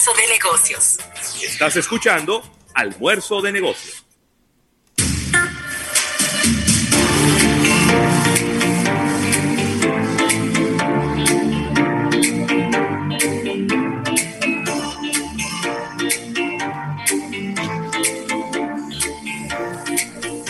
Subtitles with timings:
[0.00, 0.98] Almuerzo de negocios.
[1.42, 4.06] Estás escuchando Almuerzo de negocios.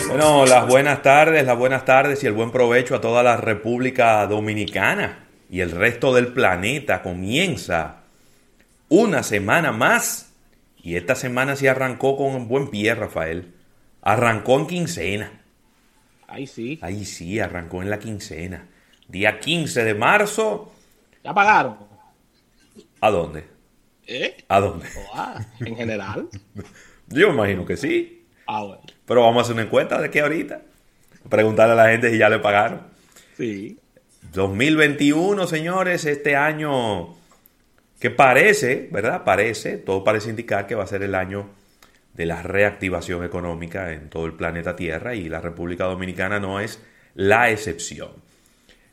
[0.07, 4.25] Bueno, las buenas tardes, las buenas tardes y el buen provecho a toda la República
[4.27, 7.01] Dominicana y el resto del planeta.
[7.01, 8.00] Comienza
[8.91, 10.33] una semana más.
[10.83, 13.53] Y esta semana sí arrancó con un buen pie, Rafael.
[14.01, 15.41] Arrancó en quincena.
[16.27, 16.77] Ahí sí.
[16.81, 18.67] Ahí sí, arrancó en la quincena.
[19.07, 20.73] Día 15 de marzo.
[21.23, 21.77] ¿Ya pagaron?
[22.99, 23.45] ¿A dónde?
[24.07, 24.35] ¿Eh?
[24.49, 24.87] ¿A dónde?
[25.13, 26.27] Ah, en general.
[27.07, 28.25] Yo me imagino que sí.
[28.45, 28.81] Ah, bueno.
[29.05, 30.61] Pero vamos a hacer una encuesta de qué ahorita.
[31.29, 32.81] Preguntarle a la gente si ya le pagaron.
[33.37, 33.77] Sí.
[34.33, 37.20] 2021, señores, este año
[38.01, 39.23] que parece, ¿verdad?
[39.23, 41.51] Parece, todo parece indicar que va a ser el año
[42.15, 46.81] de la reactivación económica en todo el planeta Tierra y la República Dominicana no es
[47.13, 48.09] la excepción.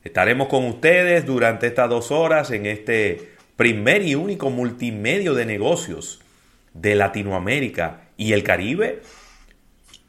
[0.04, 6.20] Estaremos con ustedes durante estas dos horas en este primer y único multimedio de negocios
[6.74, 9.00] de Latinoamérica y el Caribe.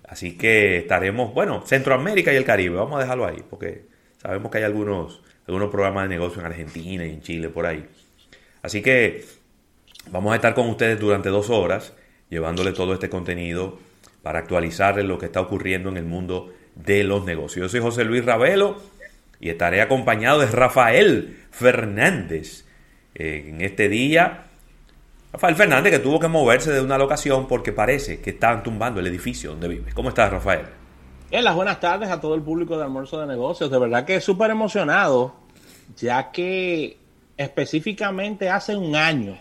[0.10, 3.86] Así que estaremos, bueno, Centroamérica y el Caribe, vamos a dejarlo ahí, porque
[4.18, 7.88] sabemos que hay algunos, algunos programas de negocio en Argentina y en Chile por ahí.
[8.62, 9.26] Así que
[10.12, 11.94] vamos a estar con ustedes durante dos horas
[12.30, 13.80] llevándole todo este contenido
[14.22, 17.64] para actualizarles lo que está ocurriendo en el mundo de los negocios.
[17.64, 18.78] Yo soy José Luis Ravelo
[19.40, 22.66] y estaré acompañado de Rafael Fernández
[23.16, 24.46] eh, en este día.
[25.32, 29.08] Rafael Fernández que tuvo que moverse de una locación porque parece que están tumbando el
[29.08, 29.92] edificio donde vive.
[29.94, 30.66] ¿Cómo estás, Rafael?
[31.30, 33.70] Bien, las buenas tardes a todo el público de Almuerzo de Negocios.
[33.70, 35.36] De verdad que súper emocionado,
[35.96, 36.98] ya que
[37.40, 39.40] específicamente hace un año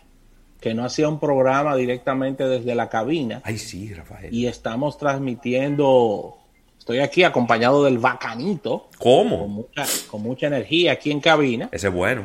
[0.60, 3.42] que no hacía un programa directamente desde la cabina.
[3.44, 4.32] Ay, sí, Rafael.
[4.32, 6.36] Y estamos transmitiendo.
[6.78, 8.88] Estoy aquí acompañado del bacanito.
[8.98, 9.40] ¿Cómo?
[9.40, 11.68] Con mucha, con mucha energía aquí en cabina.
[11.72, 12.22] Ese es bueno.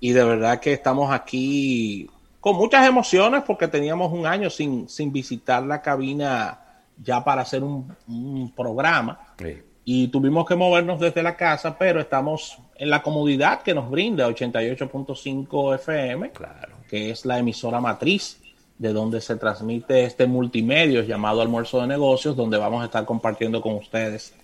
[0.00, 2.08] Y de verdad que estamos aquí
[2.40, 6.58] con muchas emociones porque teníamos un año sin, sin visitar la cabina
[7.02, 9.20] ya para hacer un, un programa.
[9.38, 9.58] Sí.
[9.84, 14.28] Y tuvimos que movernos desde la casa, pero estamos en la comodidad que nos brinda
[14.28, 16.76] 88.5 FM, Claro.
[16.88, 18.38] que es la emisora matriz
[18.78, 23.60] de donde se transmite este multimedio llamado Almuerzo de Negocios, donde vamos a estar compartiendo
[23.60, 24.34] con ustedes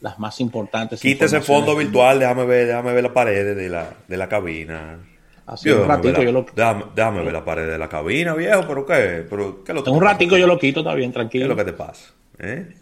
[0.00, 1.00] las más importantes.
[1.00, 4.28] Quita ese informaciones fondo virtual, déjame ver, déjame ver la pared de la, de la
[4.28, 4.98] cabina.
[5.46, 8.64] Así Yo, un ver yo lo déjame, déjame ver la pared de la cabina, viejo,
[8.66, 11.24] pero qué, pero qué lo En un ratico yo lo quito, está bien, ¿Qué es
[11.24, 11.56] lo tranquilo.
[11.56, 12.12] que te pasa?
[12.38, 12.76] ¿Eh?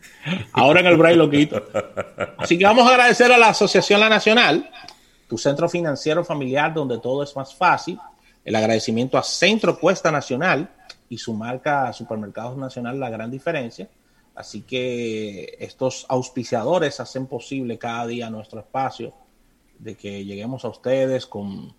[0.52, 1.62] Ahora en el break lo quito.
[2.38, 4.70] Así que vamos a agradecer a la Asociación La Nacional,
[5.28, 7.98] tu centro financiero familiar donde todo es más fácil.
[8.44, 10.68] El agradecimiento a Centro Cuesta Nacional
[11.08, 13.88] y su marca Supermercados Nacional La Gran Diferencia.
[14.34, 19.14] Así que estos auspiciadores hacen posible cada día nuestro espacio
[19.78, 21.72] de que lleguemos a ustedes con,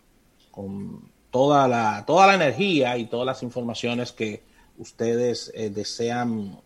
[0.52, 4.42] con toda, la, toda la energía y todas las informaciones que
[4.78, 6.58] ustedes eh, desean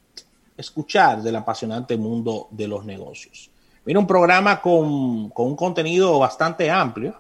[0.60, 3.50] escuchar del apasionante mundo de los negocios.
[3.86, 7.16] Mira, un programa con, con un contenido bastante amplio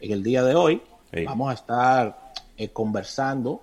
[0.00, 0.80] en el día de hoy.
[1.12, 1.24] Sí.
[1.24, 3.60] Vamos a estar eh, conversando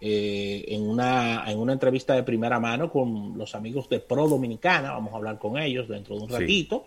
[0.00, 4.92] eh, en, una, en una entrevista de primera mano con los amigos de Pro Dominicana.
[4.92, 6.36] Vamos a hablar con ellos dentro de un Sí.
[6.38, 6.84] ratito.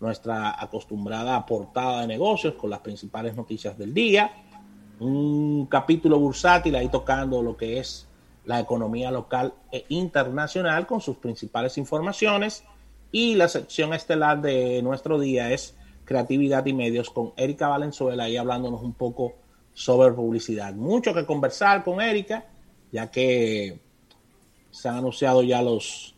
[0.00, 4.30] Nuestra acostumbrada portada de negocios con las principales noticias del día.
[5.00, 8.07] Un capítulo bursátil ahí tocando lo que es
[8.48, 12.64] la economía local e internacional con sus principales informaciones.
[13.12, 18.38] Y la sección estelar de nuestro día es creatividad y medios con Erika Valenzuela ahí
[18.38, 19.34] hablándonos un poco
[19.74, 20.72] sobre publicidad.
[20.72, 22.46] Mucho que conversar con Erika,
[22.90, 23.80] ya que
[24.70, 26.14] se han anunciado ya los,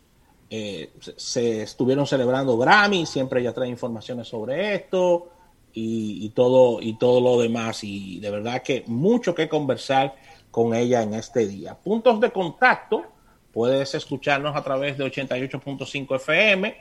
[0.49, 5.31] eh, se estuvieron celebrando Grammy, siempre ella trae informaciones sobre esto
[5.73, 10.15] y, y todo y todo lo demás y de verdad que mucho que conversar
[10.51, 11.75] con ella en este día.
[11.75, 13.03] Puntos de contacto,
[13.51, 16.75] puedes escucharnos a través de 88.5 FM,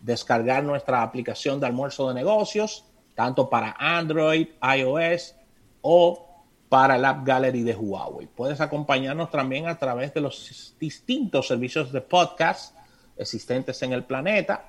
[0.00, 2.84] descargar nuestra aplicación de almuerzo de negocios,
[3.14, 5.34] tanto para Android, iOS
[5.80, 6.28] o
[6.68, 8.26] para el App Gallery de Huawei.
[8.26, 12.76] Puedes acompañarnos también a través de los distintos servicios de podcast
[13.16, 14.66] existentes en el planeta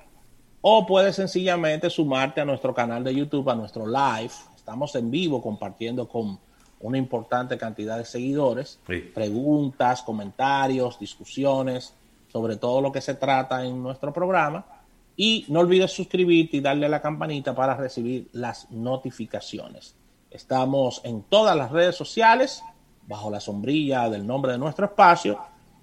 [0.60, 4.32] o puedes sencillamente sumarte a nuestro canal de YouTube, a nuestro live.
[4.54, 6.40] Estamos en vivo compartiendo con
[6.80, 8.98] una importante cantidad de seguidores, Sí.
[9.14, 11.94] preguntas, comentarios, discusiones
[12.28, 14.66] sobre todo lo que se trata en nuestro programa.
[15.16, 19.94] Y no olvides suscribirte y darle a la campanita para recibir las notificaciones.
[20.30, 22.62] Estamos en todas las redes sociales
[23.06, 25.38] bajo la sombrilla del nombre de nuestro espacio.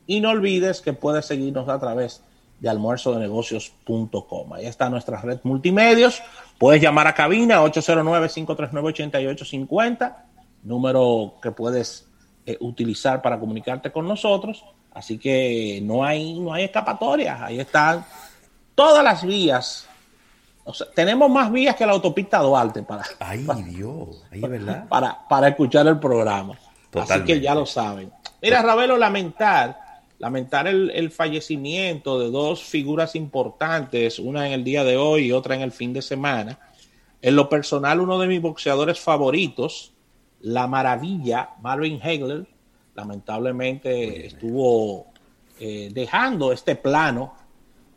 [0.06, 2.22] Y no olvides que puedes seguirnos a través
[2.60, 4.54] de almuerzodenegocios.com.
[4.54, 6.22] Ahí está nuestra red multimedios.
[6.60, 10.16] Puedes llamar a cabina 809-539-8850,
[10.64, 12.08] número que puedes
[12.46, 14.64] eh, utilizar para comunicarte con nosotros.
[14.94, 17.46] Así que no hay, no hay escapatoria.
[17.46, 18.06] Ahí están
[18.76, 19.88] todas las vías.
[20.66, 24.88] O sea, tenemos más vías que la autopista Duarte para, Ay, Dios, ahí verdad.
[24.88, 26.58] para, para escuchar el programa.
[26.94, 28.12] Así que ya lo saben.
[28.42, 29.80] Mira, Ravelo, lamentar,
[30.20, 35.32] lamentar el, el fallecimiento de dos figuras importantes, una en el día de hoy y
[35.32, 36.60] otra en el fin de semana.
[37.22, 39.93] En lo personal, uno de mis boxeadores favoritos,
[40.44, 42.46] la maravilla, Marvin Hagler,
[42.96, 45.08] lamentablemente estuvo
[45.60, 47.34] eh, dejando este plano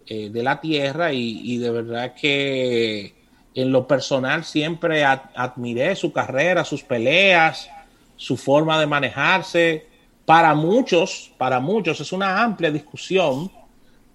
[0.06, 3.14] eh, de la tierra y, y de verdad que
[3.54, 7.69] en lo personal siempre ad- admiré su carrera, sus peleas,
[8.16, 9.87] su forma de manejarse.
[10.25, 13.50] Para muchos, para muchos es una amplia discusión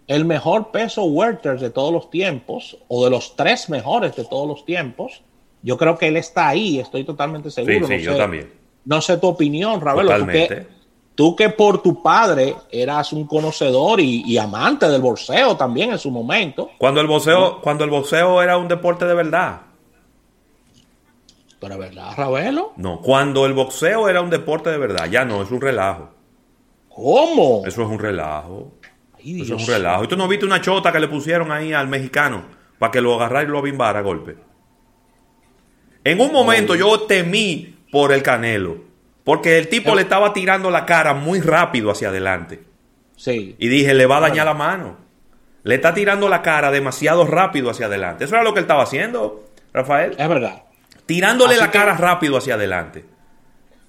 [0.07, 4.47] el mejor peso welter de todos los tiempos o de los tres mejores de todos
[4.47, 5.21] los tiempos.
[5.63, 7.87] Yo creo que él está ahí, estoy totalmente Sí, seguro.
[7.87, 8.51] sí, no yo sé, también.
[8.85, 10.01] No sé tu opinión, Ravelo.
[10.01, 10.67] tú que- Totalmente.
[11.13, 15.99] Tú que por tu padre eras un conocedor y, y amante del boxeo también en
[15.99, 16.71] su momento.
[16.77, 19.61] Cuando el boxeo, cuando el boxeo era un deporte de verdad.
[21.59, 25.51] Pero verdad, Ravelo, No, cuando el boxeo era un deporte de verdad, ya no, es
[25.51, 26.09] un relajo.
[26.89, 27.61] ¿cómo?
[27.65, 28.71] Eso es un relajo.
[29.17, 30.03] Ay, Eso es un relajo.
[30.03, 32.43] ¿Y tú no viste una chota que le pusieron ahí al mexicano
[32.79, 34.35] para que lo agarrara y lo abimbara a golpe?
[36.03, 38.77] En un momento yo temí por el Canelo,
[39.23, 42.63] porque el tipo le estaba tirando la cara muy rápido hacia adelante.
[43.15, 43.55] Sí.
[43.59, 44.97] Y dije, le va a dañar la mano.
[45.63, 48.25] Le está tirando la cara demasiado rápido hacia adelante.
[48.25, 50.15] Eso era lo que él estaba haciendo, Rafael.
[50.17, 50.63] Es verdad.
[51.05, 53.05] Tirándole Así la cara rápido hacia adelante.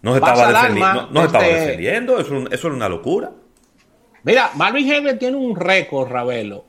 [0.02, 1.02] No se estaba defendiendo.
[1.02, 2.18] No, no se estaba defendiendo.
[2.18, 3.30] Eso, eso era una locura.
[4.24, 6.64] Mira, Marvin Hagler tiene un récord, Ravelo,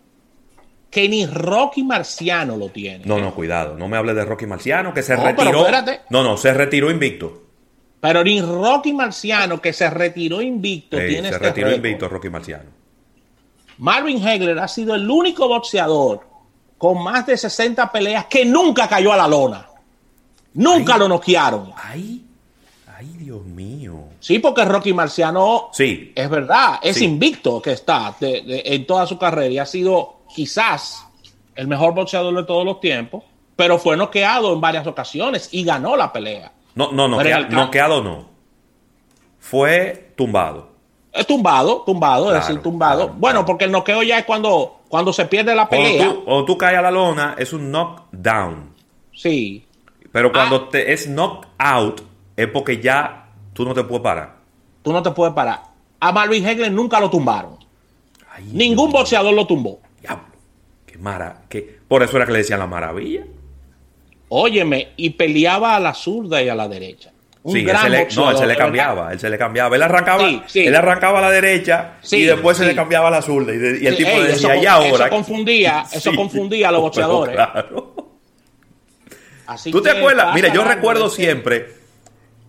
[0.93, 3.03] que ni Rocky Marciano lo tiene.
[3.05, 3.75] No, no, cuidado.
[3.75, 5.59] No me hable de Rocky Marciano, que se No, pero retiró.
[5.61, 6.01] espérate.
[6.11, 7.41] No, no, se retiró invicto.
[7.99, 11.85] Pero ni Rocky Marciano, que se retiró invicto, Ey, tiene se este retiró récord.
[11.85, 12.69] invicto Rocky Marciano.
[13.77, 16.21] Marvin Hagler ha sido el único boxeador
[16.77, 19.67] con más de 60 peleas que nunca cayó a la lona.
[20.55, 20.99] Nunca Ay.
[20.99, 21.71] lo noquearon.
[21.75, 22.23] Ay,
[22.95, 24.09] ay, Dios mío.
[24.19, 27.05] Sí, porque Rocky Marciano Sí, es verdad, es Sí.
[27.05, 31.07] invicto que está de- de- en toda su carrera y ha sido quizás
[31.55, 33.23] el mejor boxeador de todos los tiempos,
[33.55, 36.51] pero fue noqueado en varias ocasiones y ganó la pelea.
[36.75, 37.17] no, no, no,
[37.49, 38.29] noqueado no.
[39.39, 40.69] Fue tumbado.
[41.11, 43.01] Es tumbado, tumbado, es decir, tumbado.
[43.05, 43.45] claro, bueno, claro.
[43.45, 46.09] porque el noqueo ya es cuando, cuando se pierde la pelea.
[46.11, 48.73] tú, cuando tú caes a la lona, es un knockdown.
[49.13, 49.63] Sí,
[50.11, 50.69] Pero cuando Ah.
[50.71, 52.01] te es knockout,
[52.35, 54.37] es porque ya tú no te puedes parar.
[54.81, 55.61] tú no te puedes parar.
[55.99, 57.57] A Marvin Hagler nunca lo tumbaron.
[58.33, 59.79] Ay, Ningún boxeador lo tumbó.
[61.03, 61.43] Mara.
[61.49, 61.79] Qué...
[61.87, 63.25] Por eso era que le decían la maravilla.
[64.29, 67.11] Óyeme, y peleaba a la zurda y a la derecha.
[67.43, 68.57] Un Sí, gran le, no, él se le verdad.
[68.57, 69.75] cambiaba, él se le cambiaba.
[69.75, 70.65] Él arrancaba, Sí, sí.
[70.65, 73.53] él arrancaba a la derecha Sí, y después se le cambiaba a la zurda.
[73.53, 74.87] Y, de- y el tipo ey, decía, eso, ¿y ahora?
[75.05, 77.35] eso confundía, eso confundía a los boxeadores.
[77.35, 77.95] claro.
[79.45, 80.33] Así ¿Tú te que acuerdas?
[80.33, 81.67] Mira, yo recuerdo que- siempre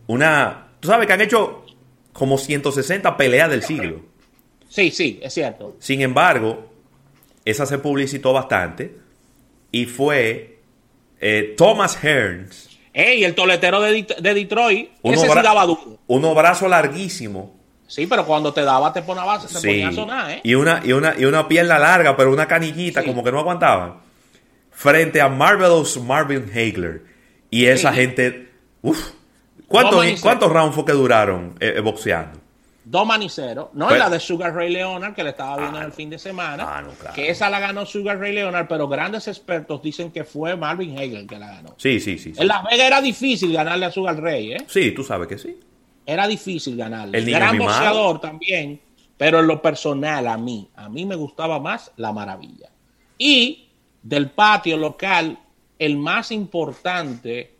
[0.06, 0.68] una...
[0.78, 1.64] Tú sabes que han hecho
[2.12, 4.00] como 160 peleas del siglo.
[4.68, 5.74] Sí, sí, es cierto.
[5.80, 6.70] Sin embargo,
[7.44, 8.96] esa se publicitó bastante
[9.70, 10.58] y fue
[11.20, 15.98] eh, Thomas Hearns, Ey, el toletero de, de Detroit, uno ese sí daba duro.
[16.06, 17.54] uno brazo larguísimo
[17.86, 19.66] Sí, pero cuando te daba te ponía, Sí.
[19.66, 20.40] ponía a sonar, ¿eh?
[20.42, 23.06] Y una, y, una, y una pierna larga, pero una canillita, Sí.
[23.06, 23.98] como que no aguantaban.
[24.70, 27.02] Frente a Marvelous Marvin Hagler.
[27.50, 27.96] Y esa Sí.
[27.98, 28.48] gente.
[28.80, 29.10] Uf.
[29.68, 32.40] ¿Cuántos, ¿cuántos rounds fue que duraron eh, eh, boxeando?
[32.86, 33.68] Dos maniceros.
[33.72, 36.10] No Pues- es la de Sugar Ray Leonard, que le estaba viendo en el fin
[36.10, 36.64] de semana.
[36.78, 37.14] Ah, no, claro.
[37.14, 41.26] Que esa la ganó Sugar Ray Leonard, pero grandes expertos dicen que fue Marvin Hagler
[41.26, 41.74] que la ganó.
[41.78, 42.34] Sí, sí, sí.
[42.34, 44.64] Sí, En Las Vegas era difícil ganarle a Sugar Ray, ¿eh?
[44.66, 45.58] Sí, tú sabes que sí.
[46.06, 47.16] Era difícil ganarle.
[47.18, 47.70] El Gran mimado.
[47.72, 48.80] boxeador también,
[49.16, 52.68] pero en lo personal a mí, a mí me gustaba más la maravilla.
[53.16, 53.68] Y
[54.02, 55.38] del patio local,
[55.78, 57.53] el más importante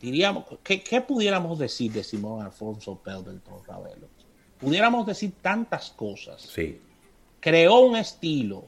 [0.00, 4.08] diríamos, ¿qué, qué pudiéramos decir de Simón Alfonso Pelberton Ravelo?
[4.58, 6.42] Pudiéramos decir tantas cosas.
[6.42, 6.80] Sí.
[7.40, 8.64] Creó un estilo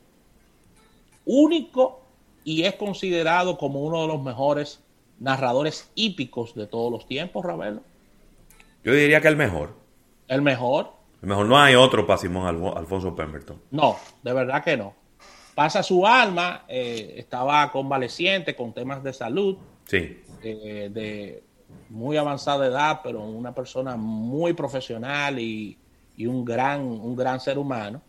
[1.25, 2.01] único
[2.45, 4.81] y es considerado como uno de los mejores
[5.19, 7.81] narradores hípicos de todos los tiempos, Ravelo.
[8.85, 9.75] Yo diría que el mejor.
[10.29, 10.91] El mejor.
[11.23, 13.61] El mejor no hay otro para Simón Alfo- Alfonso Pemberton.
[13.71, 14.95] No, de verdad que no.
[15.55, 19.57] Pasa su alma, eh, estaba convaleciente con temas de salud,
[19.92, 20.22] Sí.
[20.42, 21.42] eh, de
[21.90, 25.76] muy avanzada edad, pero una persona muy profesional y,
[26.16, 28.00] y un gran, un gran ser humano.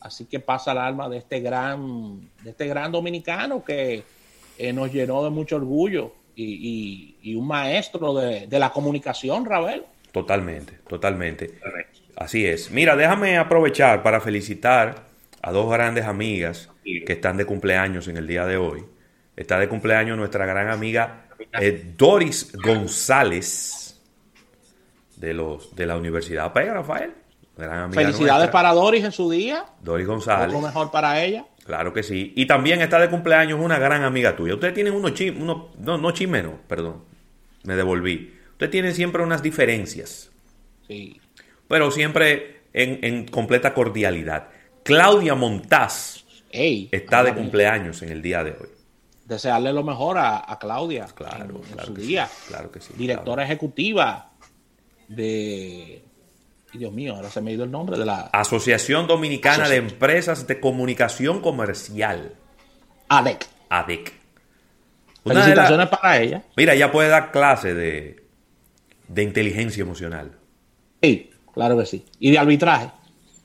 [0.00, 4.02] Así que pasa el alma de este gran, de este gran dominicano que
[4.58, 6.44] eh, nos llenó de mucho orgullo y,
[7.22, 9.84] y- y un maestro de, de la comunicación, Ravel.
[10.12, 11.58] Totalmente, totalmente.
[12.16, 12.70] Así es.
[12.70, 15.06] Mira, déjame aprovechar para felicitar
[15.42, 18.84] a dos grandes amigas que están de cumpleaños en el día de hoy.
[19.36, 21.26] Está de cumpleaños nuestra gran amiga
[21.60, 24.00] eh, Doris González
[25.16, 27.12] de los de la Universidad Pega, Rafael.
[27.56, 28.52] Gran Felicidades nuestra.
[28.52, 29.64] para Doris en su día.
[29.82, 30.52] Doris González.
[30.52, 31.44] Lo mejor para ella.
[31.64, 32.32] Claro que sí.
[32.36, 34.54] Y también está de cumpleaños una gran amiga tuya.
[34.54, 37.04] Ustedes tienen unos chismes, uno, no, no chismes, no, perdón.
[37.64, 38.34] Me devolví.
[38.52, 40.30] Ustedes tienen siempre unas diferencias,
[40.88, 41.20] Sí.
[41.68, 44.48] pero siempre en, en completa cordialidad.
[44.82, 48.68] Claudia Montaz Ey, está de cumpleaños en el día de hoy.
[49.30, 52.26] Desearle lo mejor a, a Claudia Claro, en, en claro su que día.
[52.26, 54.32] sí, claro que sí, Directora ejecutiva
[55.08, 56.04] de.
[56.72, 59.76] Dios mío, ahora se me ha ido el nombre de la Asociación Dominicana de.
[59.76, 62.34] Empresas de Comunicación Comercial,
[63.08, 63.46] ADEC.
[63.70, 64.12] ADEC.
[65.24, 66.42] Una Felicitaciones las- para ella.
[66.56, 68.22] Mira, ella puede dar clase de,
[69.08, 70.32] de inteligencia emocional.
[71.02, 72.04] Sí, claro que sí.
[72.20, 72.90] Y de arbitraje.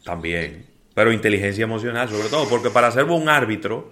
[0.03, 0.67] También.
[0.93, 3.91] Pero inteligencia emocional, sobre todo, porque para ser un árbitro,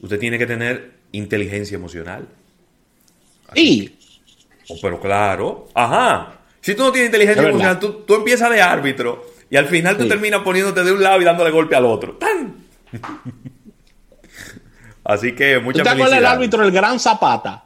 [0.00, 2.26] usted tiene que tener inteligencia emocional.
[3.54, 3.92] Y
[4.68, 6.38] Oh, pero claro, ajá.
[6.60, 10.04] Si tú no tienes inteligencia emocional, tú, tú empiezas de árbitro y al final tú
[10.04, 10.08] Sí.
[10.08, 12.14] terminas poniéndote de un lado y dándole golpe al otro.
[12.16, 12.54] ¡Tan!
[15.04, 17.64] Así que ¿tú muchas te acuerdas del árbitro, el gran Zapata?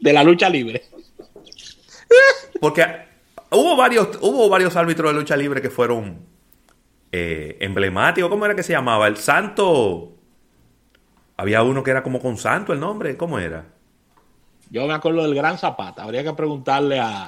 [0.00, 0.84] De la lucha libre.
[2.60, 2.86] Porque
[3.50, 6.18] hubo varios, hubo varios árbitros de lucha libre que fueron
[7.10, 8.30] eh, emblemáticos.
[8.30, 9.08] ¿Cómo era que se llamaba?
[9.08, 10.12] El Santo.
[11.42, 13.16] Había uno que era como con Santo el nombre.
[13.16, 13.64] ¿Cómo era?
[14.70, 16.04] Yo me acuerdo del gran Zapata.
[16.04, 17.26] Habría que preguntarle a,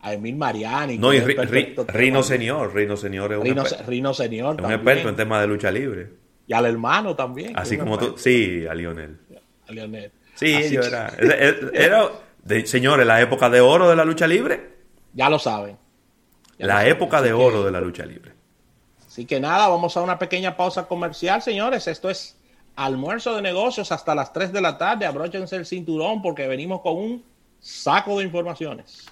[0.00, 0.98] a Emil Mariani.
[0.98, 1.74] No, y Ri- Ri-.
[1.86, 2.74] Rino Senior.
[2.74, 5.70] Rino Senior es un, Rino, exper- Rino Senior es un experto en temas de lucha
[5.70, 6.10] libre.
[6.48, 7.56] Y al hermano también.
[7.56, 8.04] Así un como tú.
[8.06, 9.18] experto, Sí, a Lionel.
[9.68, 10.10] a Leonel.
[10.34, 11.12] Sí, Así yo que era.
[11.72, 12.08] Era,
[12.42, 14.72] de- señores, la época de oro de la lucha libre.
[15.12, 15.78] Ya lo saben.
[16.58, 18.32] Ya La época de oro de la lucha libre.
[19.06, 21.86] Así que nada, vamos a una pequeña pausa comercial, señores.
[21.86, 22.36] Esto es
[22.76, 25.06] almuerzo de negocios hasta las 3 de la tarde.
[25.06, 27.24] Abróchense el cinturón porque venimos con un
[27.60, 29.06] saco de informaciones.